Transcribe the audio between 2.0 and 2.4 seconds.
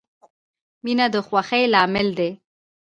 دی.